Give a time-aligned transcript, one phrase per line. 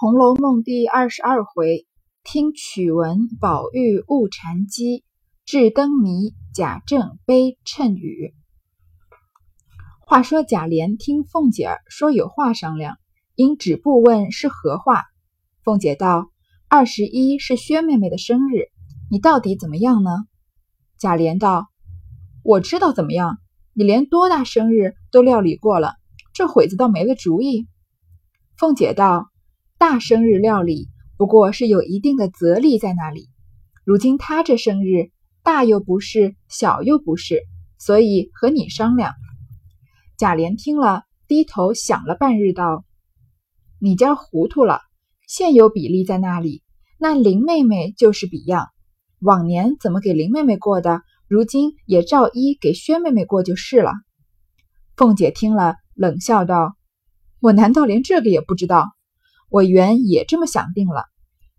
[0.00, 1.86] 红楼梦》第二十二回，
[2.24, 5.04] 听曲闻宝玉误禅机，
[5.44, 8.32] 智灯谜贾政悲谶语。
[10.00, 12.96] 话说贾琏听凤姐儿说有话商量，
[13.34, 15.04] 因止步问是何话。
[15.64, 16.30] 凤姐道
[16.66, 18.68] ：“二十一是薛妹妹的生日，
[19.10, 20.10] 你到底怎么样呢？”
[20.96, 21.68] 贾琏道
[22.42, 23.36] ：“我知道怎么样，
[23.74, 25.96] 你连多大生日都料理过了，
[26.32, 27.68] 这会子倒没了主意。”
[28.56, 29.29] 凤姐道
[29.80, 33.30] ：“大生日料理不过是有一定的责力在那里，
[33.82, 35.10] 如今他这生日
[35.42, 37.40] 大又不是，小又不是，
[37.78, 39.14] 所以和你商量。”
[40.18, 42.84] 贾琏听了，低头想了半日，道
[43.80, 44.82] ：“你家糊涂了，
[45.26, 46.62] 现有比例在那里，
[46.98, 48.68] 那林妹妹就是比样。
[49.18, 53.92] 往年怎么给林妹妹过的，如今也照一给薛妹妹过就是了。”
[54.94, 56.76] 凤姐听了，冷笑道。
[57.40, 58.90] 我难道连这个也不知道？
[59.50, 61.06] 我原也这么想定了，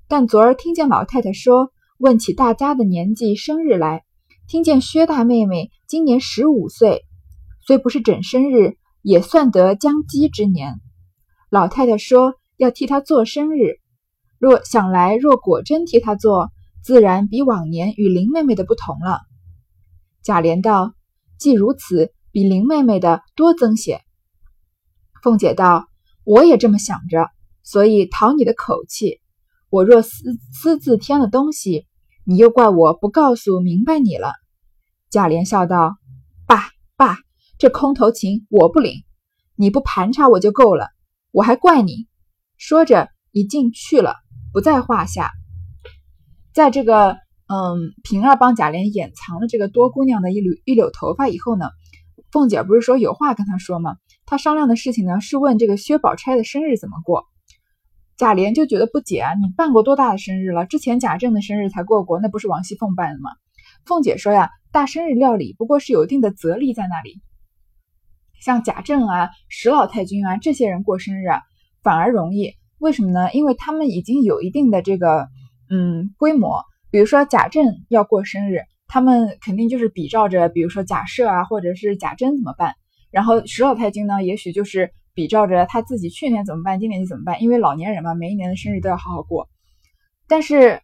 [0.07, 4.05] 但昨儿听见老太太说，问起大家的年纪生日来，
[4.47, 7.05] 听见薛大妹妹今年十五岁，
[7.67, 10.79] 虽不是整生日，也算得将笄之年。
[11.49, 13.79] 老太太说要替她做生日，
[14.39, 16.49] 若想来，若果真替她做，
[16.81, 19.19] 自然比往年与林妹妹的不同了。
[20.23, 20.93] 贾琏道
[21.37, 23.99] ：“既如此，比林妹妹的多增些。”
[25.21, 25.87] 凤姐道
[26.23, 27.29] ：“我也这么想着，
[27.63, 29.19] 所以讨你的口气。
[29.69, 31.87] 我若私私自添了东西，
[32.25, 34.33] 你又怪我不告诉明白你了。”
[35.09, 35.97] 贾琏笑道
[36.47, 37.17] ：“爸爸，
[37.57, 39.03] 这空头情我不领，
[39.55, 40.89] 你不盘查我就够了，
[41.31, 42.07] 我还怪你。”
[42.57, 44.15] 说着已进去了，
[44.53, 45.31] 不在话下。
[46.53, 51.65] 在这个嗯，平儿帮贾琏掩藏了这个多姑娘的一缕一绺头发以后呢，
[52.31, 53.95] 凤姐不是说有话跟她说吗？
[54.25, 57.25] 她商量的事情呢，是问这个薛宝钗的生日怎么过。
[58.21, 60.67] 贾琏就觉得不解啊，你办过多大的生日了？
[60.67, 63.31] 之前贾政的生日才过过，那不是王熙凤办的吗？
[63.83, 67.19] 凤姐说呀，大生日料理不过是有一定的责力在那里。
[68.39, 71.41] 像贾政啊、史老太君啊这些人过生日啊，
[71.81, 72.53] 反而容易。
[72.77, 73.31] 为什么呢？
[73.33, 75.27] 因为他们已经有一定的这个
[75.71, 76.61] 嗯规模。
[76.91, 82.75] 比如说贾政要过生日，他们肯定就是比照着，比如说贾赦啊，或者是贾珍怎么办。
[83.09, 89.49] 然后史老太君呢，也许就是比照着他自己去年怎么办，今年就怎么办，因为老年人嘛，每一年的生日都要好好过。
[90.27, 90.81] 但是，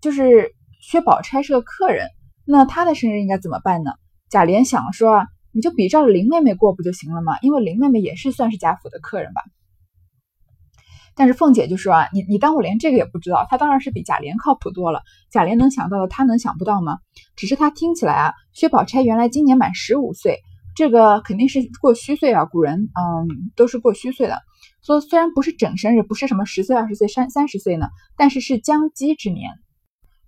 [0.00, 2.08] 就是薛宝钗是个客人，
[2.44, 3.92] 那她的生日应该怎么办呢？
[4.30, 7.38] 贾琏想说啊，你就比照着林妹妹过不就行了吗？
[7.42, 9.42] 因为林妹妹也是算是贾府的客人吧。
[11.14, 13.46] 但是凤姐就说啊，你你当我连这个也不知道？
[13.48, 15.02] 她当然是比贾琏靠谱多了。
[15.30, 16.98] 贾琏能想到的，她能想不到吗？
[17.36, 20.40] 只是她听起来啊，薛宝钗原来今年满十五岁。
[20.76, 24.42] 这个肯定是过虚岁啊，古人嗯都是过虚岁的，
[24.84, 29.50] 说虽然不是整生日，不是什么十岁、二十岁、三三十岁呢，但是是将笄之年。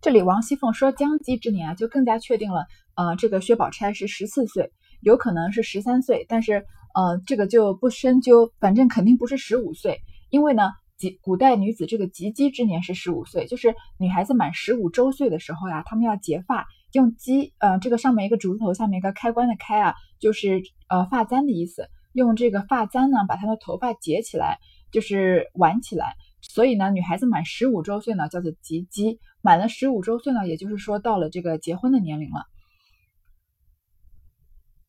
[0.01, 4.73] 这里王熙凤说将笄之年啊，就更加确定了，呃，这个薛宝钗是十四岁，
[5.03, 16.67] 有可能是十三岁，但是呃这个就不深究，反正肯定不是十五岁，因为呢，及古代女子这个及笄之年是十五岁，就是女孩子满十五周岁的时候呀，她们要结发。
[16.93, 21.89] 用笄，呃，这个上面一个竹字头，下面一个开关的开啊，就是呃发簪的意思。
[22.13, 24.59] 用这个发簪呢，把她的头发结起来，
[24.91, 26.15] 就是挽起来。
[26.41, 29.19] 所以呢，女孩子满十五周岁呢，叫做及笄。
[29.41, 32.43] 满了十五周岁呢，也就是说到了这个结婚的年龄了。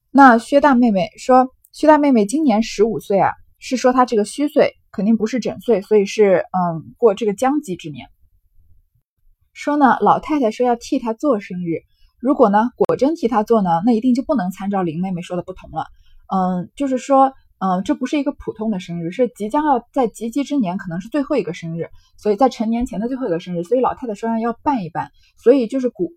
[0.10, 8.08] 那薛大妹妹说，薛大妹妹今年十五岁啊，是说她这个虚岁，肯定不是整岁，所以是嗯过这个将笄之年。
[9.54, 11.84] 说呢，老太太说要替她做生日，
[12.20, 15.86] 如果呢果真替她做呢，那一定就不能参照林妹妹说的不同了。
[16.32, 25.12] 嗯，就是说，嗯，这不是一个普通的生日，是即将要在及笄之年，可能是最后一个生日，所以在成年前的最后一个生日，所以老太太说要办一办。
[25.38, 26.12] 所以就是古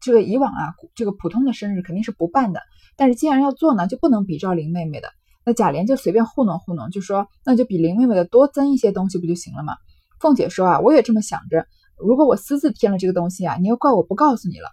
[0.00, 2.60] 这个以往啊，这个普通的生日肯定是不办的。
[2.96, 5.08] 但是既然要做呢，就不能比照林妹妹的。
[5.44, 9.74] 那贾琏就随便糊弄糊弄，就说那就比林妹妹的多增一些东西不就行了吗？
[10.20, 11.66] 凤姐说啊，我也这么想着。
[11.98, 14.68] 如果我私自添了这个东西啊，你又怪我不告诉你了。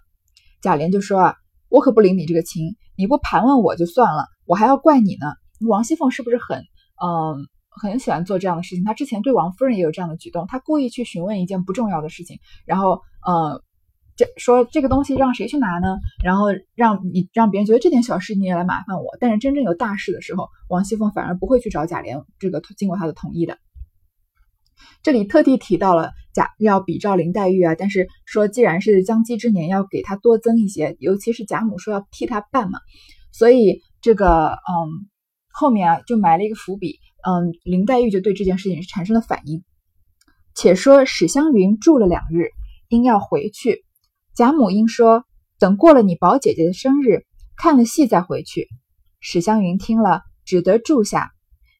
[0.64, 1.34] 贾琏就说啊，
[1.68, 5.26] 我可不领你这个情，你不盘问我就算了，我还要怪你呢。
[5.68, 6.60] 王熙凤是不是很
[7.04, 8.82] 嗯很喜欢做这样的事情？
[8.82, 13.62] 她之前对王夫人也有这样的举动，她故意去询问一件不重要的事情，然后呃
[14.16, 15.98] 这说这个东西让谁去拿呢？
[16.24, 23.58] 然后让你让别人觉得这点小事你也来麻烦我，但是真正有大事的时候，王熙凤反而不会去找贾琏这个经过他的同意的。
[25.02, 32.78] 这里特地提到了贾要比照林黛玉啊，但是说既然是将笄之年，要给她多增一些，尤其是贾母说要替她办嘛，
[33.32, 35.08] 所以这个嗯
[35.52, 39.62] 后面啊就埋了一个伏笔，嗯林黛玉就对这件事情产生了反应。
[40.54, 42.48] 且说史湘云住了两日，
[42.88, 43.84] 因要回去。
[44.36, 45.24] 贾母因说
[45.58, 47.24] ：“等过了你宝姐姐的生日，
[47.56, 48.68] 看了戏再回去。”
[49.20, 51.30] 史湘云听了，只得住下。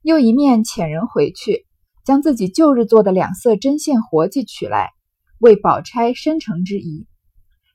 [0.03, 1.64] 又一面遣人回去，
[2.05, 4.91] 将自己旧日做的两色针线活计取来，
[5.39, 7.07] 为宝钗生成之意。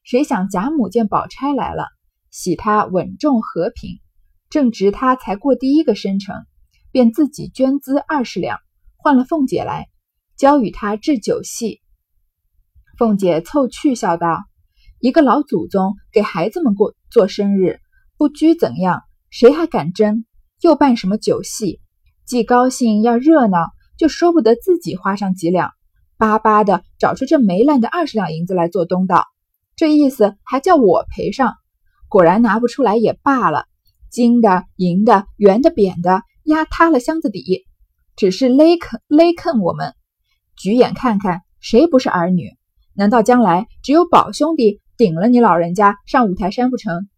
[0.04, 1.86] 谁想贾母见宝钗来了，
[2.30, 4.00] 喜她稳重和平，
[4.50, 6.36] 正值她才过第一个生辰，
[6.92, 8.60] 便自己捐资二十两，
[8.98, 9.88] 换了凤姐来。
[10.38, 11.82] 交与她置酒戏，
[12.98, 14.46] 凤姐凑趣笑道
[15.00, 17.82] ：“一个老祖宗给孩子们过做生日，
[18.18, 20.24] 不拘怎样，谁还敢争？
[20.62, 21.82] 又办什么酒戏？
[22.25, 23.68] 既高兴要热闹，
[24.00, 25.72] 就说不得自己花上几两，
[26.18, 29.25] 巴巴的找出这没烂的二十两银子来做东道。
[29.75, 31.54] 这意思还叫我赔上。
[32.07, 33.66] 果然拿不出来也罢了，
[34.10, 37.66] 金的、银的、圆的、扁的，压塌了箱子底，
[38.16, 39.94] 只是勒坑勒坑我们。”
[40.56, 42.51] 举眼看看，谁不是儿女？
[42.94, 47.10] 难道将来只有宝兄弟顶了你老人家上五台山不成？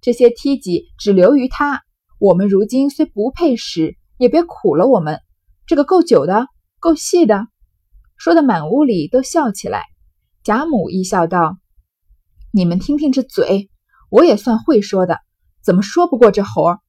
[0.00, 1.82] 这些梯级只留于他。
[2.18, 5.20] 我们如今虽不配使，也别苦了我们。
[5.66, 6.46] 这个够久的，
[6.78, 7.46] 够细的，
[8.16, 9.84] 说的满屋里都笑起来。
[10.42, 11.58] 贾母一笑道
[12.52, 13.70] ：“你们听听这嘴，
[14.10, 15.20] 我也算会说的，
[15.62, 16.80] 怎么说不过这猴儿？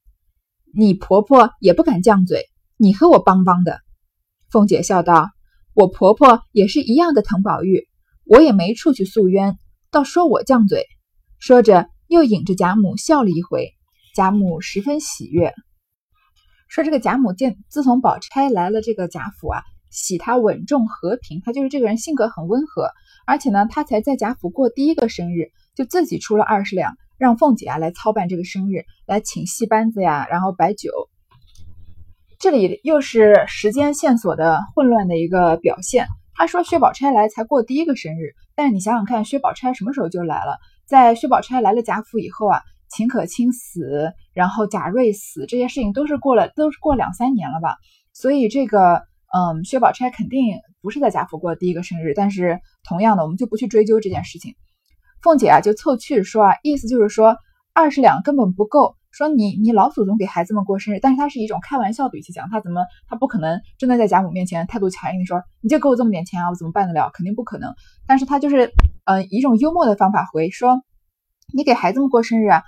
[0.74, 3.80] 你婆婆也不敢犟嘴，你和我帮帮的。”
[4.50, 5.30] 凤姐笑道。
[5.76, 7.88] 我婆婆也是一样的疼宝玉，
[8.26, 9.58] 我也没处去诉冤，
[9.90, 10.86] 倒说我犟嘴。
[11.40, 13.74] 说着，又引着贾母笑了一回。
[14.14, 15.52] 贾母十分喜悦，
[16.74, 19.62] 说这个贾母见自从宝钗来了这个贾府啊，
[19.92, 22.90] 喜她稳重和平，她就是这个人性格很温和，
[23.28, 30.90] 而且呢，她才在贾府过第一个生日，就自己出了二十两，让凤姐啊来操办这个生日，来请戏班子呀，然后摆酒。
[32.40, 36.08] 这里又是时间线索的混乱的一个表现。
[36.34, 40.58] 他说薛宝钗来才过第一个生日，但是你想想看，薛宝钗什么时候就来了？
[40.88, 42.62] 在薛宝钗来了贾府以后啊，
[42.96, 47.76] 秦可卿死，然后贾瑞死，这些事情都是过了，都是过两三年了吧？
[48.14, 49.02] 所以这个，
[49.34, 52.14] 嗯，薛宝钗肯定不是在贾府过的第一个生日。
[52.16, 54.54] 但是同样的，我们就不去追究这件事情。
[55.22, 57.36] 凤姐啊，就凑趣说啊，意思就是说
[57.74, 58.96] 二十两根本不够。
[59.12, 67.12] 说你你老祖宗给孩子们过生日，但是他是一种开玩笑的语气讲，他怎么他不可能真的在贾母面前态度强硬的说你就给我这么点钱啊，我怎么办得了？
[67.14, 67.76] 肯定不可能。
[68.08, 68.74] 但是他就是
[69.06, 70.82] 嗯呃一种幽默的方法回说，
[71.54, 72.64] 你给孩子们过生日啊，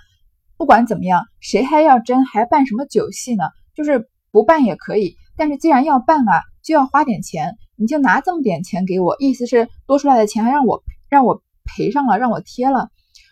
[0.56, 3.44] 不管怎么样，谁还要真还办什么酒戏呢？
[3.74, 12.88] 就是不办也可以，但是既然要办啊，就要花点钱，你就拿这么点钱给我，意思是多出来的钱还让我让我赔上了，让我贴了。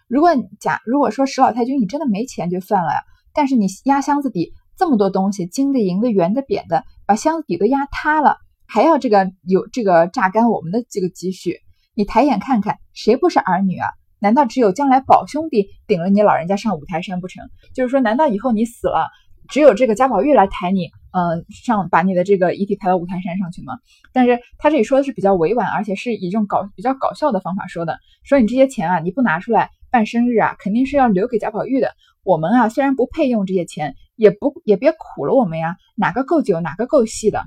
[0.07, 0.31] 如果
[0.61, 3.01] 假如果说史老太君你真的没钱就算了呀，
[3.33, 8.37] 但是你压箱子底这么多东西，金的、银的、圆的、扁的，把箱子底都压塌了，
[8.67, 11.61] 还要这个有这个榨干我们的这个积蓄，
[11.95, 13.89] 你抬眼看看，谁不是儿女啊？
[14.25, 17.47] 难道只有将来宝兄弟顶了你老人家上五台山不成？
[17.75, 19.11] 就是说，难道以后你死了，
[19.51, 23.75] 只有这个贾宝玉来抬你，嗯，上把你的这个遗体抬到五台山上去吗？
[24.15, 29.69] 但是他这里说的是比较委婉，而且是以这种搞比较搞笑的方法说的，说你这些钱啊，你不拿出来。
[29.91, 31.93] 办生日啊，肯定是要留给贾宝玉的。
[32.25, 35.77] 我们啊，虽然不配用这些钱，也不也别苦了我们呀。
[35.95, 37.45] 哪个够久，哪个够细的。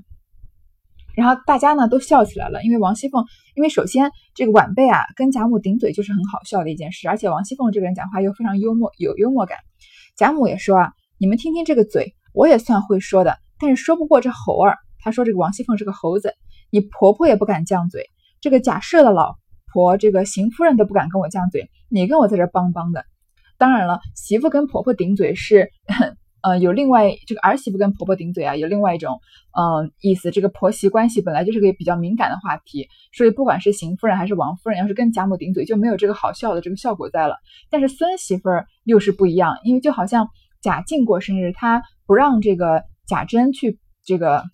[1.13, 3.25] 然后大家呢都笑起来了，因为王熙凤，
[3.55, 9.57] 因为首先这个晚辈啊跟贾母顶嘴就是很好笑的一件事，而且王熙凤这个人讲话又非常幽默，有幽默感。
[10.15, 14.77] 贾母也说啊，你们听听这个嘴，我也算会说的，但是说不过这猴儿。
[14.99, 16.35] 他说这个王熙凤是个猴子，
[16.69, 19.37] 你婆婆也不敢犟嘴，这个贾赦的老。
[19.73, 23.05] 婆这个邢夫人都不敢跟我犟嘴，你跟我在这帮帮的。
[23.57, 25.71] 当然了，媳妇跟婆婆顶嘴是，
[26.47, 29.19] 呃，有另外这个儿媳妇跟婆婆顶嘴啊，有另外一种，
[29.59, 30.31] 嗯，意思。
[30.31, 37.35] 这个婆媳关系本来就是个比较敏感的话题，所以不管是邢夫人还是王夫人，要是跟贾母顶嘴，就没有这个好笑的这个效果在了。
[37.69, 40.29] 但是孙媳妇儿又是不一样，因为就好像
[40.61, 44.45] 贾静过生日，她不让这个贾珍去这个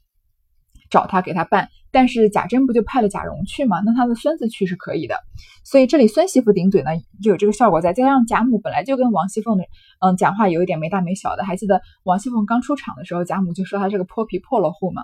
[0.90, 1.70] 找她给她办。
[1.94, 3.80] 但是贾珍不就派了贾蓉去吗？
[3.86, 5.16] 那他的孙子去是可以的，
[5.64, 6.90] 所以这里孙媳妇顶嘴呢，
[7.22, 7.94] 就有这个效果在。
[7.94, 9.64] 再加上贾母本来就跟王熙凤的
[10.00, 15.04] 嗯讲话有一点没大没小的，还记得王熙凤刚出场的时候，贾母就说她是个泼皮破落户嘛，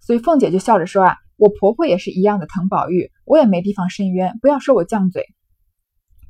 [0.00, 5.26] 所以凤姐就笑着说啊，我婆婆也是一样的疼宝玉，我也没地方伸冤，不要说我犟嘴。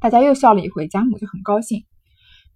[0.01, 1.85] 大家又笑了一回，贾母就很高兴。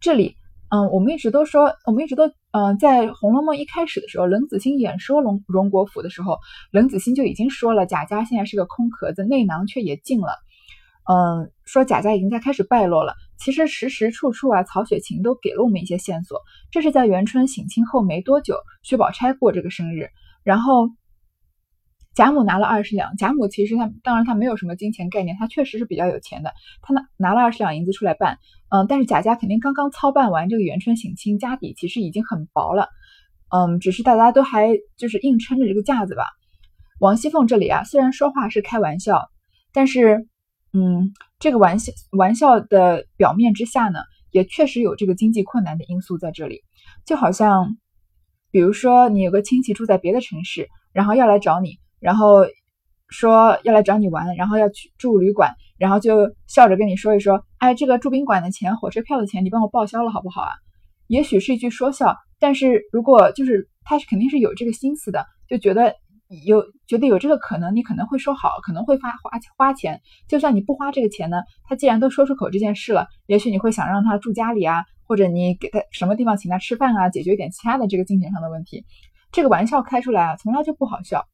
[0.01, 0.35] 这里。
[0.69, 6.39] 嗯，我们一直都说，我们一直都，嗯，在《红楼梦》一开始的时候，冷子兴演说荣荣国府的时候，
[6.71, 10.29] 冷子兴就已经说了，贾家现在是个空壳子，内囊却也尽了。
[11.05, 13.13] 嗯，说贾家已经在开始败落了。
[13.37, 16.41] 其实时时处处啊，曹雪芹都给了我们一些线索。
[16.71, 20.09] 这是在元春省亲后没多久，薛宝钗过这个生日，
[20.43, 20.89] 然后
[22.17, 28.39] 贾母拿了二十两，贾母其实他当然他没有什么金钱概念，他确实是比较有钱的，他拿拿了二十两银子出来办，
[28.71, 32.89] 嗯，但是贾家肯定刚刚操办完这个元春省亲，家底其实已经很薄了，
[33.55, 36.25] 嗯，只是大家都还就是硬撑着这个架子吧。
[37.01, 39.29] 王熙凤这里啊，虽然说话是开玩笑，
[39.75, 40.27] 但是，
[40.73, 43.99] 嗯，这个玩笑玩笑的表面之下呢，
[44.31, 46.63] 也确实有这个经济困难的因素在这里，
[47.05, 47.77] 就好像，
[48.51, 51.79] 比如说你有个亲戚住在别的城市，然后要来找你。
[52.01, 52.45] 然后
[53.09, 60.51] 说要来找你玩，然后要去住旅馆，然后就笑着跟你说一说，哎，这个住宾馆的钱、火车票的钱，你帮我报销了好不好啊？
[61.07, 65.95] 也许是一句说笑，但是如果就是他是肯定是有这个心思的，就觉得
[66.45, 70.01] 有觉得有这个可能，你可能会说好，可能会花花花钱。
[70.29, 78.85] 就算你不花这个钱呢，他既然都说出口这件事了，也许你会想让他住家里啊，或者你给他什么地方请他吃饭啊，解决一点其他的这个金钱上的问题。
[79.31, 81.25] 这个玩笑开出来啊，从来就不好笑。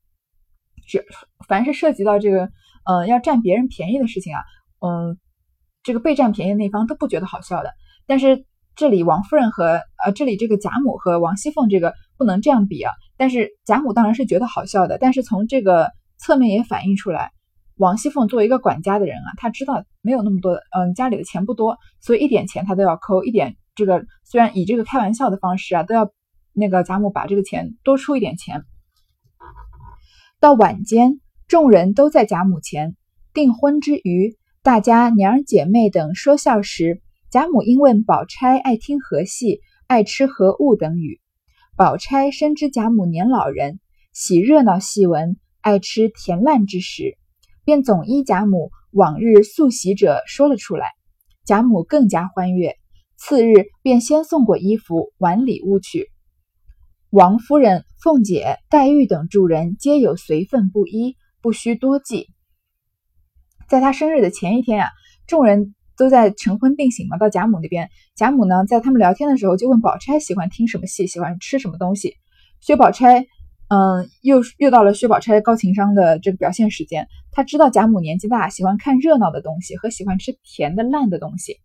[0.87, 1.05] 只
[1.49, 2.51] 凡是涉及到这个，
[2.85, 4.41] 呃，要占别人便宜的事情啊，
[4.81, 5.19] 嗯，
[5.83, 7.71] 这个被占便宜的那方都不觉得好笑的。
[8.07, 12.93] 但是这里王夫人和呃，这里这个贾母和王熙凤这个不能这样比啊。
[13.17, 17.31] 但是贾母当然是觉得好笑的，但是从这个侧面也反映出来，
[17.77, 23.57] 王熙凤作为一个管家的人啊，她知道没有那么多，嗯，家里的钱不多，所以一点钱她都要抠一点。
[23.75, 26.11] 这个虽然以这个开玩笑的方式啊，都要
[26.53, 28.65] 那个贾母把这个钱多出一点钱。
[30.43, 32.97] 到晚间，众人都在贾母前
[33.33, 41.21] 订婚之余，大家娘儿姐妹等说笑时，贾母因问宝钗爱听何戏，爱吃何物等语。
[41.77, 43.79] 宝钗深知贾母年老人，
[44.13, 47.17] 喜热闹戏文，爱吃甜烂之食，
[47.65, 50.89] 便总依贾母往日素喜者说了出来。
[51.45, 52.75] 贾母更加欢悦，
[53.17, 56.11] 次日便先送过衣服、碗礼物去。
[57.13, 62.29] 王夫人、凤姐、黛玉等诸人皆有随份不一，不需多记。
[63.69, 64.89] 在他生日的前一天呀，
[65.27, 67.91] 众人都在成婚定省嘛，到贾母那边。
[68.17, 72.17] 贾母呢，在他们聊天的时候，就问宝钗喜欢听什么戏，喜欢吃什么东西。
[72.63, 73.27] 薛宝钗，
[73.69, 77.09] 嗯，又又到了薛宝钗高情商的这个表现时间。
[77.31, 81.59] 他知道贾母年纪大，喜欢看热闹的东西和喜欢吃甜的烂的东西。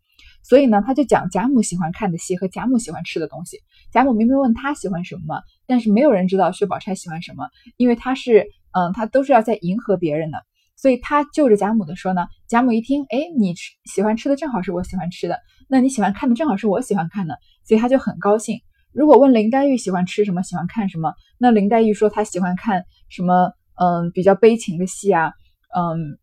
[0.48, 3.58] 所以呢，他就讲贾母喜欢看的戏和贾母喜欢吃的东西。
[3.92, 10.38] 贾母明明问他喜欢什么，但是没有人知道薛宝钗喜欢什么，因为他是，嗯，他都是要在迎合别人的。
[10.77, 15.38] 所以他就着贾母的说呢，贾母一听，哎，你吃喜欢吃的正好是我喜欢吃的，
[15.68, 18.62] 那你喜欢看的正好是我喜欢看的，所以他就很高兴。
[18.94, 25.34] 如果问林黛玉喜欢吃什么，喜欢看什么，那林黛玉说她喜欢看什么，嗯，比较悲情的戏啊，
[25.75, 26.18] 嗯。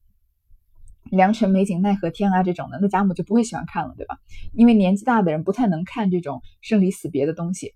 [1.10, 4.18] 良辰美景奈何天啊，这种的，那贾母就不会喜欢看了，对吧？
[4.52, 7.74] 因为年纪大的人不太能看这种生离死别的东西。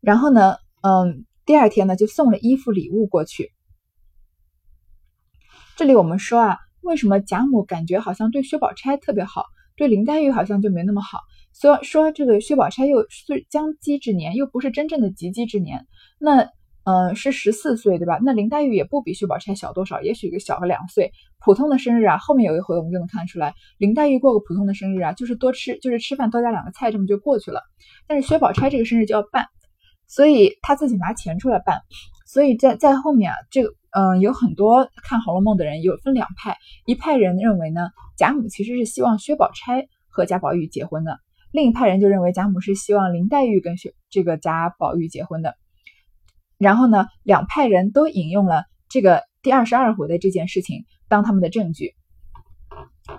[0.00, 3.52] 然后呢，嗯，第二天呢，就送了衣服礼物过去。
[5.76, 9.44] 这里我们说啊，为什么贾母感觉好像对薛宝钗特别好，
[9.76, 11.20] 对林黛玉好像就没那么好？
[11.52, 15.86] 说说这个薛宝钗又是将笄之年，又不是真正的及笄之年，
[16.18, 16.48] 那。
[16.88, 18.18] 嗯，是十四岁，对吧？
[18.22, 21.12] 那林黛玉也不比薛宝钗小多少，也许个小个两岁。
[21.38, 27.60] 普通的生日啊，后面有一回我们就能看出来，林黛玉过个普通的生日啊，就是多吃，就是吃饭多加两个菜，这么就过去了。
[28.06, 29.48] 但是薛宝钗这个生日就要办，
[30.06, 31.82] 所以她自己拿钱出来办。
[32.26, 41.18] 所以在在后面啊，这个嗯，有很多看《红楼梦》的人有分两派，一派人认为呢，贾母其实是希望薛宝钗和贾宝玉结婚的，
[41.52, 45.54] 另一派人就认为贾母是希望林黛玉跟薛这个贾宝玉结婚的。
[46.58, 51.94] 然后呢，两派人都引用了这个第二十二回的这件事情当他们的证据，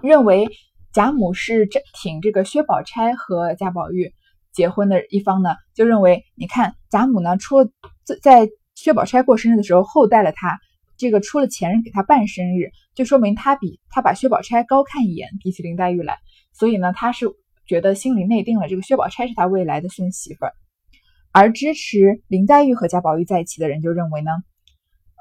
[0.04, 0.50] 认为
[0.92, 1.68] 贾母是
[2.02, 4.14] 挺这个薛宝钗和贾宝玉
[4.52, 7.70] 结婚的一方呢，就认为你看贾母呢出了
[8.22, 10.60] 在薛宝钗过生日的时候厚待了她，
[10.98, 16.18] 这个出了钱人给她办生日，就说明她比她把薛宝钗高看一眼，比起林黛玉来，
[16.52, 17.28] 所以呢，她是
[17.66, 20.54] 觉得心里内定了这个薛宝钗是他未来的孙媳妇儿。
[21.32, 24.32] 而支持林黛玉和贾宝玉在一起的人就认为呢，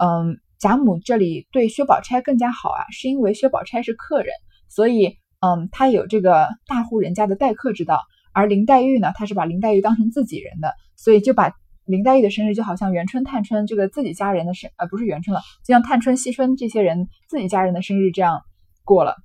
[0.00, 4.32] 嗯，贾母这里对薛宝钗更加好啊，是因为薛宝钗是客人，
[4.68, 8.00] 所以嗯，她有这个大户人家的待客之道。
[8.32, 11.52] 而林黛玉呢，她是把林黛玉当成自己人的，所以就把
[11.84, 18.42] 林黛玉的生日就好像元春、探春这个自己家人的生，呃，不是元春了，就像探春、惜春这些人自己家人的生日这样
[18.84, 19.16] 过了。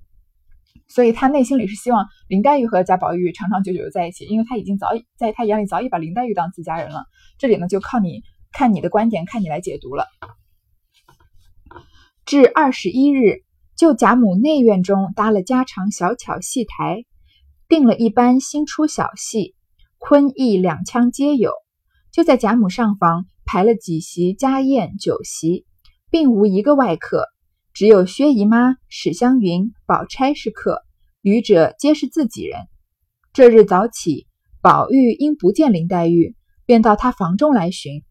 [0.88, 7.04] 所以他内心里是希望林黛玉和贾宝玉长长久久的在一起，因为他已经早已在他眼里早已把林黛玉当自家人了。
[7.38, 8.22] 这里呢，就靠你
[8.52, 10.06] 看你的观点，看你来解读了。
[12.26, 13.42] 至二十一日，
[13.76, 17.04] 就贾母内院中搭了家常小巧戏台，
[17.68, 19.54] 定了一班新出小戏，
[19.98, 21.52] 昆弋两腔皆有。
[22.12, 25.66] 就在贾母上房排了几席家宴酒席，
[26.10, 27.26] 并无一个外客，
[27.74, 30.82] 只有薛姨妈、史湘云、宝钗是客，
[31.22, 32.68] 余者皆是自己人。
[33.32, 34.28] 这日早起，
[34.60, 38.04] 宝玉因不见林黛玉，便到她房中来寻，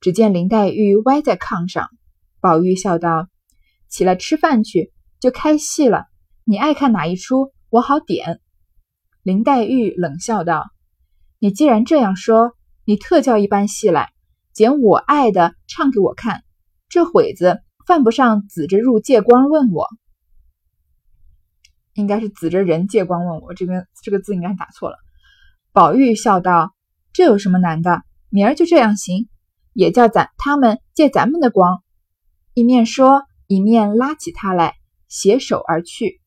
[0.00, 1.88] 只见林黛玉歪在炕上。
[2.40, 3.28] 宝玉笑道
[3.88, 6.04] ：“起来吃饭去，就开戏了。
[6.44, 8.42] 你爱看哪一出，我好点。”
[9.24, 10.66] 林黛玉冷笑道
[11.40, 12.52] ：“你既然这样说，
[12.84, 14.10] 你特叫一班戏来，
[14.52, 16.42] 拣我爱的唱给我看。
[16.90, 19.86] 这会子犯不上指着入借光问我，
[21.94, 23.54] 应该是指着人借光问我。
[23.54, 24.96] 这边这个字应该是打错了。”
[25.72, 26.74] 宝玉笑道
[27.14, 28.02] ：“这有什么难的？
[28.28, 29.28] 明儿就这样行，
[29.72, 31.82] 也叫咱他们借咱们的光。”
[32.52, 34.74] 一面说，一面拉起他来，
[35.08, 36.20] 携手而去，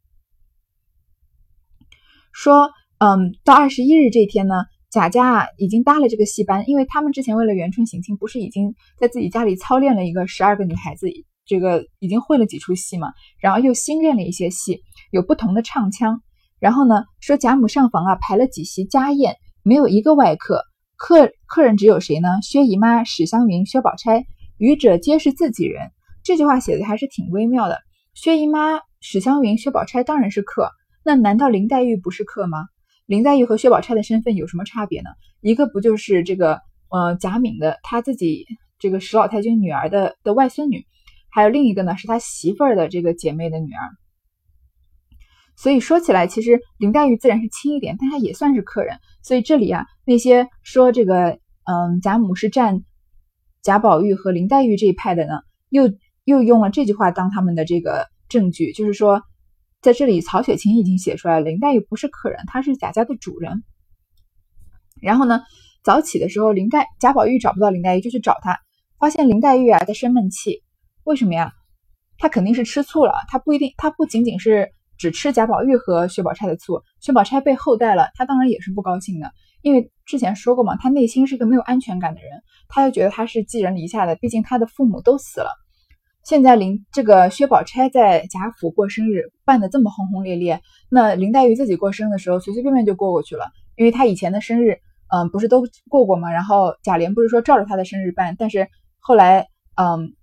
[2.32, 2.72] 说。
[3.02, 4.56] 嗯，到二十一日这天呢，
[4.90, 11.08] 贾家啊已经搭了这个戏班，因为他们之前为了元春省亲，不是已经在自己家里操练了一个十二个女孩子，
[11.50, 16.22] 这个已经会了几出戏嘛，然后又新练了一些戏，有不同的唱腔。
[16.60, 20.62] 然后呢，说贾母上房啊排了几席家宴，没有一个外客，
[20.96, 22.30] 客客人只有谁呢？
[22.44, 24.26] 薛姨妈、史湘云、薛宝钗，
[24.60, 25.90] 余者皆是自己人。
[26.24, 27.80] 这句话写的还是挺微妙的。
[28.14, 30.70] 薛姨妈、史湘云、薛宝钗当然是客，
[31.04, 32.68] 那难道林黛玉不是客吗？
[33.08, 35.10] 林黛玉和薛宝钗的身份有什么差别呢？
[35.42, 38.46] 一个不就是这个，呃，贾敏的他自己
[38.78, 40.86] 这个史老太君女儿的的外孙女，
[41.32, 43.82] 还有另一个呢是他媳妇儿的这个姐妹的女儿。
[45.56, 48.98] 所以说起来，其实林黛玉自然是轻一点，但她也算是客人。
[49.24, 52.84] 所以这里啊，那些说这个，嗯，贾母是站
[53.62, 55.34] 贾宝玉和林黛玉这一派的呢，
[55.70, 55.92] 又
[56.24, 59.22] 又用了这句话当他们的这个证据，就是说。
[59.82, 63.64] 在这里，曹雪芹已经写出来了，林黛玉不是客人，她是贾家的主人。
[65.02, 65.42] 然后呢，
[65.86, 68.60] 早起的时候，林黛贾宝玉找不到林黛玉，就去找她，
[69.00, 70.62] 发现林黛玉啊在生闷气。
[71.10, 71.52] 为什么呀？
[72.20, 73.14] 他肯定是吃醋了。
[73.30, 79.32] 他不一定，他不仅仅是只吃贾宝玉和薛宝钗的醋，薛宝钗被后代了，他当然也是不高兴的。
[79.64, 82.30] 因为之前说过嘛，他内心是个没有安全感的人，
[82.68, 85.50] 他又觉得他是寄人篱下的，毕竟他的父母都死了。
[86.24, 93.46] 现在林这个薛宝钗在贾府过生日办的这么轰轰烈烈，那林黛玉自己过生日的时候随随便便就过过去了，
[93.78, 94.78] 因为她以前的生日，
[95.12, 96.32] 嗯，不是都过过吗？
[96.32, 98.68] 然后贾琏不是说照着她的生日办，但是
[99.00, 100.14] 后来，嗯，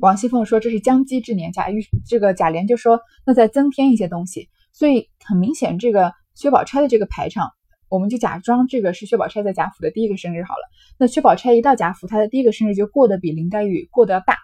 [0.00, 7.50] 王熙凤说这是将击之年，贾玉这个贾琏就说那再增添一些东西，所以很明显这个薛宝钗的这个排场，
[7.88, 10.60] 我们就假装这个是薛宝钗在贾府的第一个生日好了。
[10.98, 14.36] 那薛宝钗一到贾府，她的第一个生日就过得比林黛玉过得要大。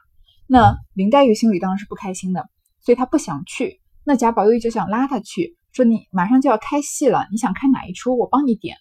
[0.49, 2.49] 那林黛玉心里当然是不开心的，
[2.81, 3.81] 所以她不想去。
[4.05, 8.19] 那贾宝玉就想拉她去，说你马上就要开戏了，你想看哪一出？
[8.19, 8.77] 我帮你点。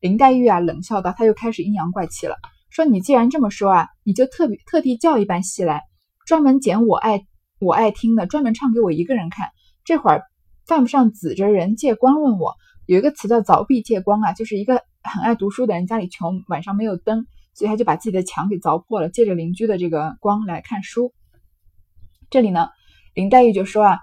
[0.00, 2.34] 林黛玉啊冷笑道，她又开始阴阳怪气了，
[2.70, 5.82] 说你既然这么说啊，你就特别特地叫一班戏来，
[6.28, 7.24] 专门捡我爱
[7.58, 9.48] 我爱听的，专门唱给我一个人看。
[9.82, 10.24] 这会儿
[10.66, 12.54] 犯不上指着人借光问我。
[12.84, 17.26] 有一个词叫凿壁借光啊，就是一个很爱读书的人家里穷，晚上没有灯。
[17.54, 21.14] 所以他就把自己的墙给凿破了，借着邻居的这个光来看书。
[22.28, 22.68] 这里呢，
[23.14, 23.98] 林黛玉就说啊，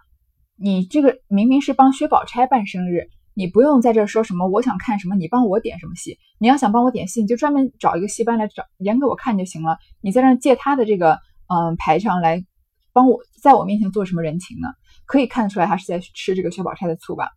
[0.57, 6.17] 你这个明明是帮薛宝钗办生日，你不用在这说什么我想看什么，你帮我点什么戏。
[6.39, 9.77] 你要想帮我点戏，你就专门找一个戏班来找演给我看就行了。
[10.01, 12.45] 你在那借他的这个嗯排场来
[12.93, 14.67] 帮我在我面前做什么人情呢？
[15.05, 17.29] 可以看得出来他是在吃这个薛宝钗的醋吧？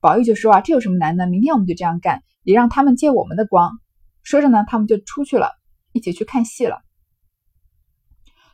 [0.00, 1.26] 宝玉就说啊，这有什么难的？
[1.26, 3.72] 明天我们就这样干，也让他们借我们的光。
[4.22, 5.50] 说着呢，他们就出去了。
[5.92, 6.82] 一起去看戏了。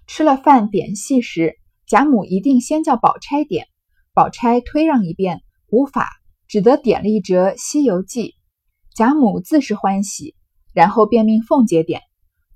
[0.07, 3.67] 吃了饭点戏时，贾母一定先叫宝钗点，
[4.15, 6.09] 宝钗推让一遍，无法，
[6.49, 8.29] 只得点了一折《西游记》。
[8.95, 10.35] 贾母自是欢喜，
[10.73, 12.01] 然后便命凤姐点。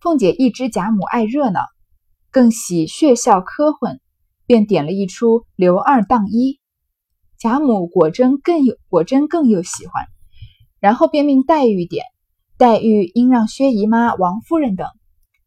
[0.00, 1.60] 凤姐一知贾母爱热闹，
[2.30, 4.00] 更喜血笑科混，
[4.46, 6.52] 便点了一出《刘二当一》。
[7.38, 10.04] 贾母果真更有果真更有喜欢，
[10.78, 12.04] 然后便命黛玉点。
[12.56, 14.86] 黛玉应让薛姨妈、王夫人等。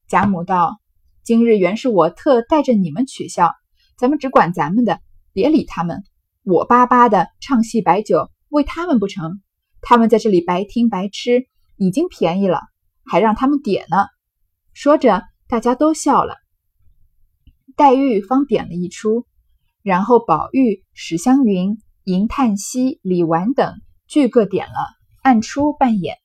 [0.08, 0.80] 贾母道
[1.24, 3.54] ：“今日原是我特带着你们取笑，
[3.98, 5.00] 咱们只管咱们的，
[5.32, 6.04] 别理他们。
[6.43, 9.41] 我巴巴的唱戏摆酒，为他们不成？
[9.80, 11.46] 他们在这里白听白吃，
[11.78, 12.60] 已经便宜了，
[13.06, 14.08] 还让他们点呢。”
[14.74, 16.43] 说着，大家都笑了。
[17.76, 19.26] 黛玉方点了一出，
[19.82, 23.74] 然后宝玉、史湘云、银叹息、李纨等
[24.08, 24.74] 俱各点了，
[25.22, 26.18] 按出扮演。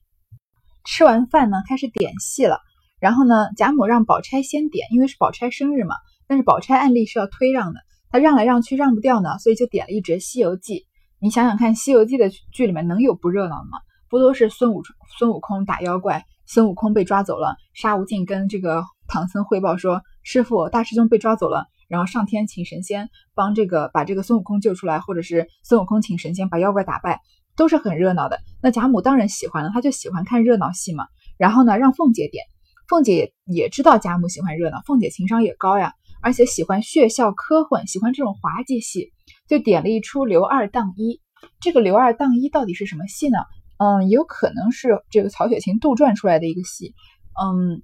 [0.85, 2.59] 吃完饭呢，开始点戏了。
[2.99, 5.95] 然后呢，贾母让宝钗先点，因为是宝钗生日嘛。
[6.27, 10.75] 但是宝钗按例是要推让的，她让来让去让不掉呢，所以就点了一折《西游记》。
[11.19, 13.77] 你想想看，《西游记》的剧里面能有不热闹的吗？
[14.09, 14.81] 不都是孙悟
[15.17, 27.19] 孙悟空打妖怪，孙悟空被抓走了，沙悟净跟这个唐僧汇报说，师傅大师兄被抓走了，然后上天请神仙帮这个把这个孙悟空救出来，或者是孙悟空请神仙把妖怪打败，
[27.55, 28.39] 都是很热闹的。
[28.61, 31.07] 那贾母当然喜欢了，她就喜欢看热闹戏嘛。
[31.39, 32.45] 然后呢，让凤姐点，
[32.87, 39.11] 凤姐也知道贾母喜欢热闹，凤姐情商也高呀，而且喜欢血笑科幻，喜欢这种滑稽戏，
[39.47, 41.19] 就点了一出刘二当一。
[41.59, 43.39] 这个刘二当一到底是什么戏呢？
[43.79, 46.93] 嗯，有可能是这个曹雪芹杜撰出来的一个戏。
[47.41, 47.81] 嗯，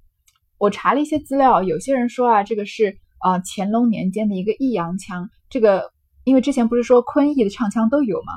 [0.58, 5.30] 我查了一些资料，有些人说啊，这个是啊乾隆年间的一个抑扬腔。
[5.50, 5.92] 这个
[6.24, 8.34] 因为之前不是说昆弋的唱腔都有吗？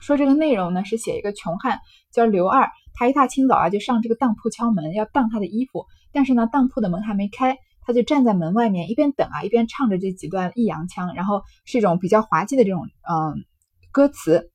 [0.00, 1.80] 说这个内容呢是写一个穷汉
[2.12, 13.44] 叫刘二，他一大清早啊就上这个当铺敲门要当他的衣服，但是呢当铺的门还没开，他就站在门外面一边等啊一边唱着这几段抑扬腔，然后是一种比较滑稽的这种嗯
[13.90, 14.50] 歌词。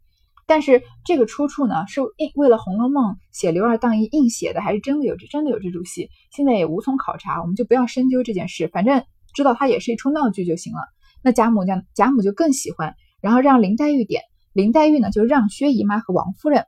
[0.53, 6.11] 但是这个出处呢，是硬为了《红楼梦》写刘二当一硬写的，还是真的有这真的有这出戏？
[6.31, 10.79] 现在也无从考察，我们就不要深究这件事，反正知道它也是一出闹剧就行了。
[11.23, 14.21] 那贾母讲，贾母就更喜欢，然后让林黛玉点，
[14.53, 16.67] 林黛玉呢就让薛姨妈和王夫人。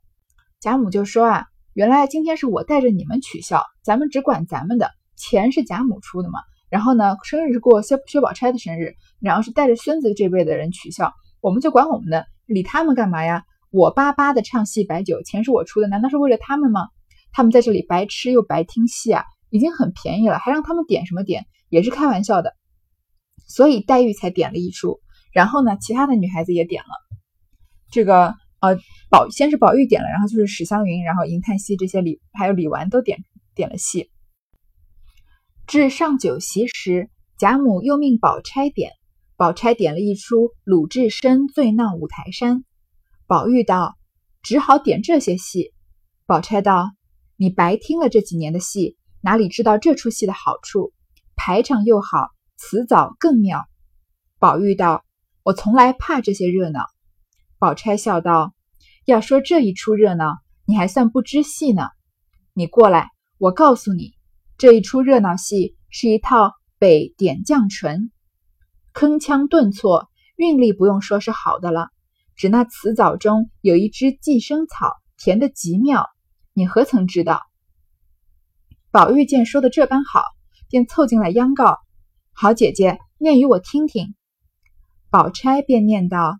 [0.60, 1.45] 贾母就说啊，
[1.76, 6.39] 原来今天是我带着你们取笑，咱们只管咱们的钱是贾母出的嘛。
[6.71, 13.43] 然后呢，生日是过薛薛宝钗的生日，然后是带着孙子这辈的人取笑，我们就管我们的，理他们干嘛呀？
[13.76, 16.88] 我巴巴的唱戏摆酒，钱是我出的，难道是为了他们吗？
[17.34, 22.56] 他们在这里白吃又白听戏啊，已经很便宜了，还让他们点什么点，也是开玩笑的。
[23.50, 25.02] 所以黛玉才点了一出，
[25.34, 26.88] 然后呢，其他的女孩子也点了。
[27.92, 28.78] 这个呃，
[29.10, 34.10] 宝先是宝玉点了，然后就是史湘云，然后银叹息这些李还有李纨都点点了戏。
[35.68, 38.94] 至上酒席时，贾母又命宝钗点，
[39.36, 42.64] 宝钗点了一出鲁智深醉闹五台山。
[43.28, 43.96] 宝玉道
[44.44, 45.74] ：“只好点这些戏。”
[46.28, 46.92] 宝钗道
[47.38, 50.94] ：“你白听了这几年的戏，哪里知道这出戏的好处？
[51.36, 53.66] 排场又好，词藻更妙。”
[54.38, 55.04] 宝玉道
[55.42, 56.86] ：“我从来怕这些热闹。”
[57.58, 58.54] 宝钗笑道
[59.06, 60.36] ：“要说这一出热闹，
[60.68, 61.88] 你还算不知戏呢。
[62.54, 63.10] 你过来，
[63.40, 64.14] 我告诉你，
[64.60, 68.12] 这一出热闹戏是一套北点将唇，
[68.94, 71.90] 铿锵顿挫，韵律不用说是好的了。”
[72.36, 76.06] 指那瓷藻中有一只寄生草，甜得极妙。
[76.54, 77.41] 你何曾知道？
[78.91, 80.24] 宝玉见说的这般好，
[80.69, 81.78] 便凑近来央告
[82.34, 84.15] ：“好姐姐，念与我听听。”
[85.10, 86.38] 宝钗便念道：“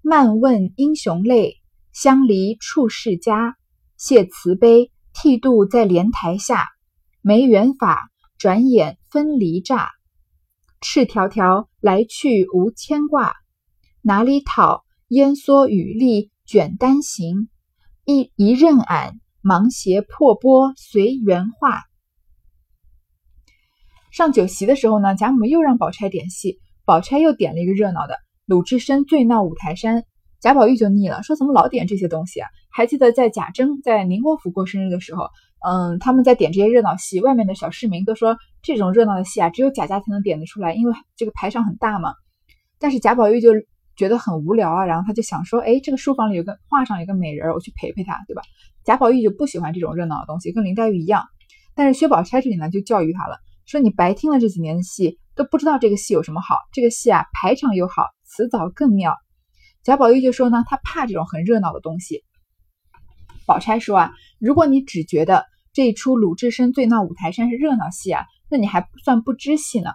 [0.00, 1.56] 漫问英雄泪，
[1.92, 3.56] 相离处世家。
[3.98, 6.66] 谢慈悲，剃度在莲台下。
[7.20, 9.90] 没缘法，转眼分离乍。
[10.80, 13.34] 赤条条来去无牵挂，
[14.00, 17.48] 哪里讨？”烟蓑雨笠卷单行，
[18.04, 21.80] 一一任俺忙鞋破钵随缘化。
[24.12, 30.04] 上酒席的时候呢，贾母又让宝钗点戏，宝钗又点了一个热闹的鲁智深醉闹五台山。
[30.40, 32.48] 贾宝玉就腻了，说怎么老点这些东西啊？
[32.70, 35.30] 还记得在贾珍在宁国府过生日的时候，
[35.66, 42.12] 嗯，他们在点这些热闹戏，外面的小市民都说这种热闹的戏啊，只有贾家才能点得出来，因为这个排场很大嘛。
[42.78, 43.48] 但是贾宝玉就。
[43.98, 48.42] 觉得很无聊啊，然后他就想说，哎，这个书房里有个画上有个美人，我去陪陪她，对吧？
[48.84, 51.24] 贾宝玉就不喜欢这种热闹的东西，跟林黛玉一样。
[51.74, 56.56] 但是薛宝钗这里呢，就教育他了，说你白听了这几年的戏，都不知道这个戏有什么好。
[56.72, 59.14] 这个戏啊，排场又好，词藻更妙。
[59.82, 62.22] 贾宝玉就说呢，他怕这种很热闹的东西。
[63.46, 69.90] 宝钗说啊，如果你只觉得这一出鲁智深醉闹五台山是热闹戏啊，那你还不算不知戏呢。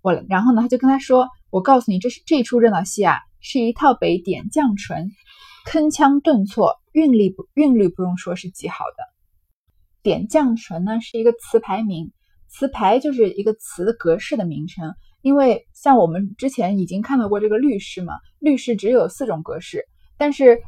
[0.00, 3.18] 我然后呢，他就跟他说，我告诉你，这是这出热闹戏啊。
[3.42, 5.10] 是一套北点将唇，
[5.66, 9.02] 铿锵顿挫，韵律不韵律不用说是极好的。
[10.00, 12.12] 点将唇呢是一个词牌名，
[12.48, 14.94] 词牌就是一个词的格式的名称。
[15.22, 19.84] 因为像我们之前已经看到过这个律诗嘛，律诗只有四种格式，
[20.16, 20.60] 但是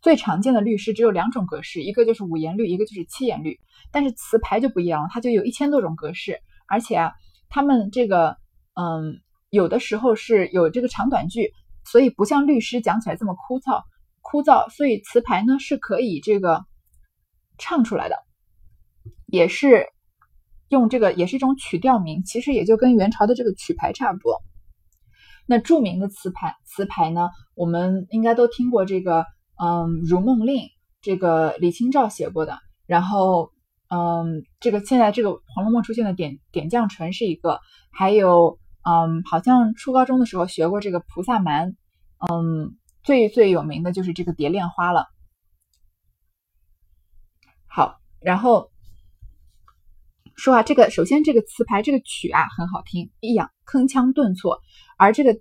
[0.00, 3.58] 最常见的律诗只有两种格式，一个就是五言律，一个就是七言律。
[3.90, 7.12] 但是词牌就不一样了，它就有一千多种格式，而且啊，
[7.48, 8.36] 他们这个
[8.74, 11.52] 嗯，有的时候是有这个长短句。
[11.90, 13.82] 所以不像律师讲起来这么枯燥，
[14.20, 14.68] 枯燥。
[14.68, 16.64] 所以词牌呢是可以这个
[17.56, 18.16] 唱出来的，
[19.26, 19.86] 也是
[20.68, 22.22] 用这个，也是一种曲调名。
[22.24, 24.38] 其实也就跟元朝的这个曲牌差不多。
[25.46, 29.24] 那著名的词牌，词牌呢，我们应该都听过这个，
[29.60, 30.56] 嗯，《如梦令》，
[31.00, 32.58] 这个李清照写过的。
[32.86, 33.50] 然后，
[33.88, 38.58] 嗯，这个现在这个《红楼梦》出现的点点将唇是一个，还有。
[38.88, 41.76] 嗯，好像初高中的时候学过这个菩萨蛮，
[42.30, 45.06] 嗯，最最有名的就是这个蝶恋花了。
[47.66, 48.70] 好，然后
[50.36, 54.58] 说啊，这个首先这个词牌这个曲啊很好听，抑扬铿锵顿挫，
[54.96, 55.38] 而这个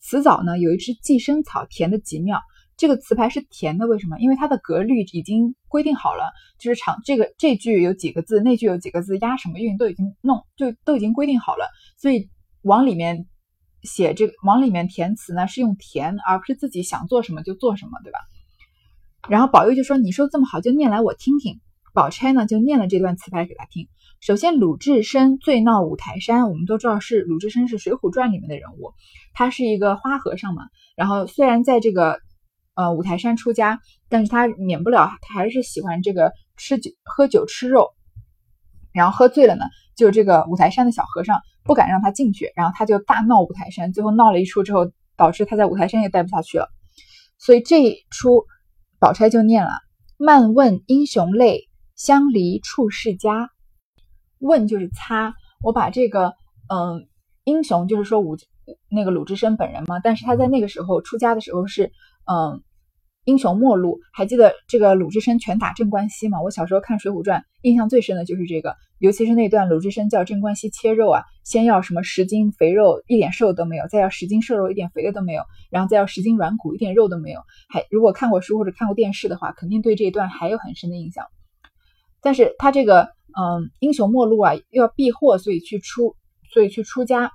[0.00, 2.40] 词藻呢有一只寄生草，甜的极妙。
[2.76, 4.18] 这个词牌是甜的，为什么？
[4.18, 12.28] 因为它的格律已经规定好了，就是长这个这句有几个字，那句有几个字，押什么韵都已经弄就都已经规定好了，所以
[12.68, 13.26] 往里面
[13.82, 18.18] 写这个往里面填词呢是用填，而不是自己想做什么就做什么，对吧？
[19.28, 21.60] 然后宝玉就说：“你说这么好，就念来我听听。”
[21.94, 23.88] 宝钗呢就念了这段词牌给他听。
[24.20, 28.92] 首先，鲁智深醉闹五台山，我们都知道是鲁智深是《水浒传》里面的人物，
[29.34, 30.62] 他是一个花和尚嘛。
[30.96, 32.20] 然后虽然在这个
[32.74, 37.88] 呃，五台山出家，但是他免不了，他还是喜欢这个吃酒、喝酒、吃肉，
[38.92, 39.64] 然后喝醉了呢，
[39.98, 46.68] 就这个五台山的小和尚不敢让他进去，然后他就大闹五台山，最后闹了一出之后，导致他在五台山也待不下去了，
[47.36, 48.46] 所以这一出，
[49.00, 49.72] 宝钗就念了
[50.16, 53.50] ：“漫问英雄泪，相离处世家。”
[54.38, 56.34] 问就是擦，我把这个
[56.72, 57.08] 嗯，
[57.42, 58.36] 英雄就是说武
[58.88, 61.92] 那个鲁智深本人嘛，但是他在那个时候出家的时候是
[62.24, 62.62] 嗯。
[63.28, 66.40] 英雄末路，还记得这个鲁智深拳打镇关西吗？
[66.40, 77.42] 我小时候看《水浒传》，印象最深的就是这个，尤其是那段鲁智深叫镇关西切肉啊，先要什么十斤肥肉，一点瘦都没有，再要十斤瘦肉，一点肥的都没有，然后再要十斤软骨，一点肉都没有。
[77.68, 81.26] 还如果看过书或者看过电视的话，肯定对这一段还有很深的印象。
[82.22, 86.16] 但是他这个嗯，英雄末路啊，又要避祸，所以去出，
[86.50, 87.30] 所以去出家。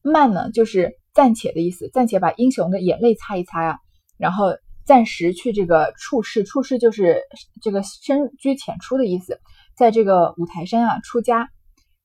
[0.00, 0.98] 慢呢，就是。
[1.12, 3.78] 暂且的意思，暂且把英雄的眼泪擦一擦呀，
[4.18, 4.46] 然后
[4.84, 7.22] 暂时去这个处世，处世就是
[7.62, 9.40] 这个深居浅出的意思，
[9.76, 11.48] 在这个五台山啊出家，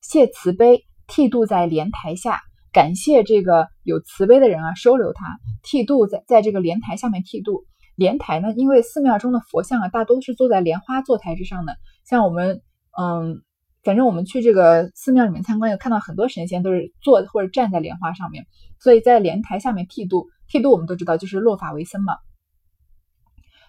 [0.02, 2.41] 谢慈悲，剃度在莲台下，
[2.72, 7.65] 感谢这个有慈悲的人啊收留他，剃度在在这个莲台下面剃度，
[7.96, 12.62] 莲台呢，因为寺庙中的佛像啊大多是坐在莲花坐台之上的，像我们
[12.98, 13.41] 嗯。
[13.86, 18.48] 反正我们去这个寺庙里面参观，有看到很多神仙都是坐或者站在莲花上面，
[18.80, 20.28] 所以在莲台下面剃度。
[20.48, 22.15] 剃度我们都知道就是落发为僧嘛。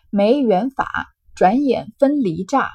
[0.09, 2.71] 没缘法，转眼分离炸，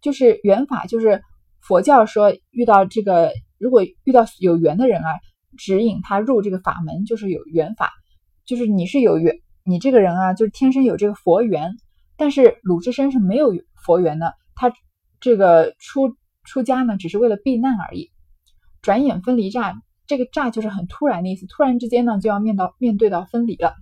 [0.00, 1.20] 就是缘法，就是
[1.60, 5.18] 佛教说遇到这个，如果遇到有缘的人啊，
[5.56, 7.90] 指引他入这个法门，就是有缘法，
[8.44, 11.76] 就是你是有缘，你这个人啊，就是天生有这个佛缘。
[12.16, 13.52] 但是鲁智深是没有
[13.84, 14.72] 佛缘的，他
[15.18, 16.14] 这个出。
[16.48, 18.10] 出家呢，只是为了避难而已。
[18.80, 23.74] 转眼分离乍，这个乍就是很突然的意思，突然之间呢，就要面到面对到分离了。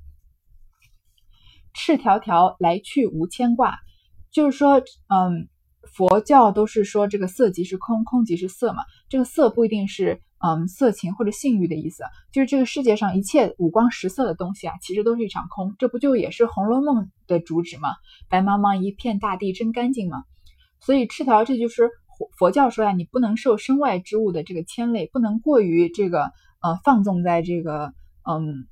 [1.75, 3.79] 赤条条来去无牵挂，
[4.33, 5.49] 就是说，嗯，
[5.95, 8.83] 佛教都是说这个色即是空，空即是色嘛。
[9.09, 12.03] 这个色不一定是嗯色情或者性欲的意思，
[12.33, 15.77] 就是这个世界上一切五光十色的东西啊，其实都是一场空。
[15.79, 17.91] 这不就也是《红楼梦》的主旨吗？
[18.29, 20.25] 白茫茫一片大地真干净吗？
[20.81, 21.91] 所以赤条这就是。
[22.39, 28.67] 佛教说呀，你不能受身外之物的这个牵累，不能过于这个呃放纵在这个嗯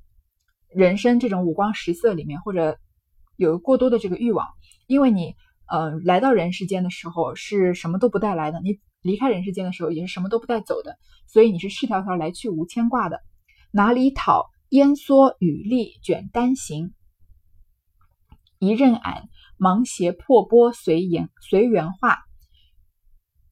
[0.69, 2.77] 人生这种五光十色里面，或者
[3.35, 4.47] 有过多的这个欲望，
[4.87, 5.35] 因为你
[5.67, 13.19] 呃来到人世间的时候是什么都不带来的，你离开人世间的时候也是什么都不带走的，所以你是赤条条来去无牵挂的。
[13.71, 16.93] 哪里讨烟蓑雨笠卷单行，
[18.57, 22.19] 一任俺芒鞋破钵随缘随缘化。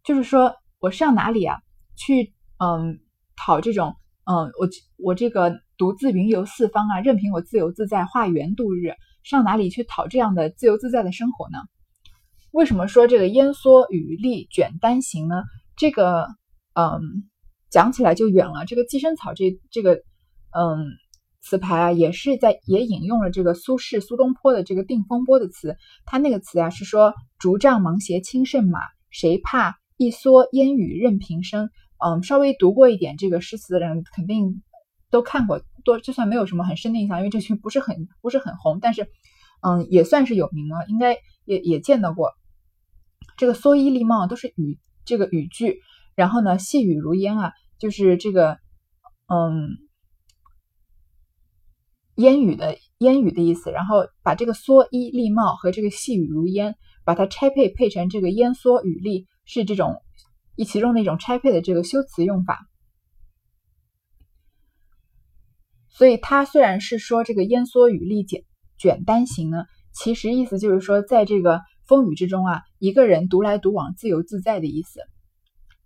[0.04, 1.60] 就是说，我上哪里啊？
[1.96, 3.00] 去，嗯，
[3.36, 11.58] 讨这种，嗯，我我这个独自云游四方啊，任凭我自由自在化缘度日，上哪里去讨这样的自由自在的生活呢？
[12.52, 15.44] 为什么说这个烟蓑雨笠卷单行呢？
[15.78, 16.28] 这个，
[16.74, 17.30] 嗯，
[17.70, 18.66] 讲起来就远了。
[18.66, 20.02] 这个寄生草这这个，
[20.52, 20.86] 嗯，
[21.42, 25.78] 词牌啊，也是在也引用了这个苏轼苏东坡的这个《定风波》的词。
[26.06, 29.78] 他那个词啊是说：竹杖芒鞋轻胜马，谁怕？
[29.98, 34.62] 一蓑烟雨任平生，嗯，稍微读过一点这个诗词的人肯定
[35.10, 39.08] 都看过，多就算没有什么很深的印象，因为这句不是很不是很红，但是
[39.62, 42.32] 嗯也算是有名了，应该也也见到过。
[43.38, 45.80] 这个蓑衣笠帽都是语这个语句，
[46.16, 48.58] 然后呢细雨如烟啊，就是这个
[49.28, 49.70] 嗯
[52.16, 56.76] 烟雨的烟雨的意思，然后把这个蓑衣笠帽和这个细雨如烟，
[57.06, 59.28] 把它拆配配成这个烟蓑雨笠。
[59.46, 60.02] 是这种
[60.56, 62.68] 以其中的一种拆配的这个修辞用法，
[65.90, 68.44] 所以它虽然是说这个烟蓑雨笠卷
[68.78, 75.02] 卷单行呢，其实意思就是说在这个风雨之中啊，一个人独来独往，自由自在的意思。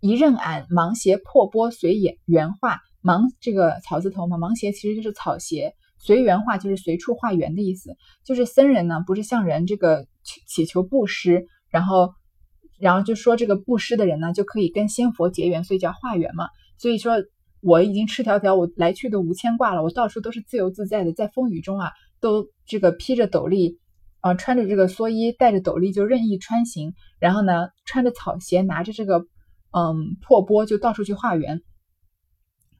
[0.00, 7.96] 一任俺芒鞋破钵随眼圆画，芒这个草字头嘛，芒鞋其实就是草鞋，随缘画就是随处画圆的意思。
[8.24, 10.06] 就是僧人呢，不是向人这个
[10.46, 12.14] 祈求布施，然后。
[12.78, 16.46] 然后就说这个布施的人呢，就可以跟仙佛结缘，所以叫化缘嘛。
[16.78, 17.14] 所以说
[17.60, 23.78] 我已经赤条条，我来去都无牵挂了，我到处都是自由自在的，在风雨中啊，都这个披着斗笠，
[24.20, 29.26] 啊，穿着这个蓑衣，戴着斗笠就任意穿行，然后呢，穿着草鞋，拿着这个
[29.72, 31.62] 嗯破钵，就到处去化缘。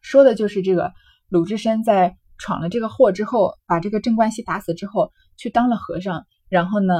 [0.00, 0.92] 说的就是这个
[1.28, 6.94] 鲁智深在闯了这个祸之后，把这个镇关西打死之后，去当了和尚，然后呢，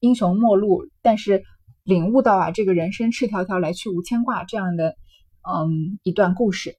[0.00, 1.44] 英雄末路，但是。
[1.84, 4.96] 领悟到啊，这个人生赤条条，来去无牵挂这样的，
[5.42, 6.76] 嗯，一段故事。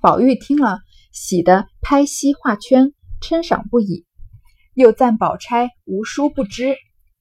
[0.00, 0.80] 宝玉听了，
[1.12, 4.06] 喜得拍膝画圈，称赏不已，
[4.72, 6.74] 又赞宝钗无书不知。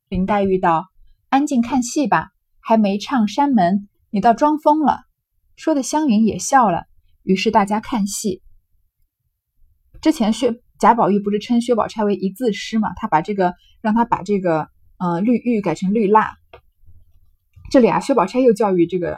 [0.07, 0.87] 林黛玉道
[1.27, 2.29] ：“安静看戏吧，
[2.61, 5.01] 还没唱山门，你倒装疯了。”
[5.57, 6.85] 说的湘云也笑了。
[7.21, 8.41] 于是大家看戏。
[9.99, 12.93] 之前薛贾宝玉不是称薛宝钗为一字诗嘛？
[12.95, 14.69] 他把这个让他把这个。
[14.97, 16.35] 呃，绿玉改成绿蜡。
[17.71, 19.17] 这里啊，薛宝钗又教育这个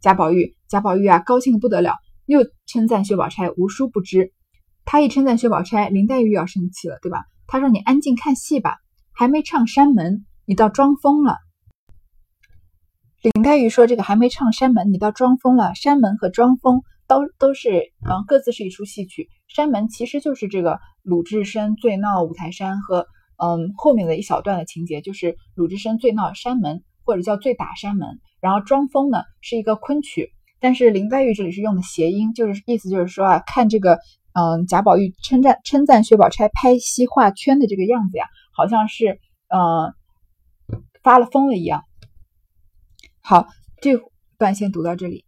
[0.00, 4.32] 贾宝玉，贾宝玉啊高兴的不得了，又称赞薛宝钗无书不知。
[4.84, 7.24] 他一称赞薛宝钗，林黛玉要生气了，对吧？
[7.46, 8.78] 他说：“你安静看戏吧，
[9.12, 11.36] 还没唱山门，你倒装疯了。”
[13.22, 15.74] 林黛玉说：“这个还没唱山门，你倒装疯了。
[15.74, 19.28] 山门和装疯都都是，嗯，各自是一出戏曲。
[19.48, 23.06] 山门其实就是这个鲁智深醉闹五台山和。”
[23.38, 28.20] 嗯，后面的一小段的情节就是鲁智深醉闹山门，或者叫醉打山门。
[28.40, 33.98] 然后装疯呢是一个昆曲，但是林黛玉这里是用的谐音，就是意思就是说啊，看这个
[34.32, 39.18] 嗯贾宝玉称赞称赞薛宝钗拍膝画圈的这个样子呀，好像是
[39.48, 39.92] 呃
[41.02, 41.82] 发了疯了一样。
[43.20, 43.48] 好，
[43.82, 44.00] 这
[44.38, 45.25] 段先读到这里。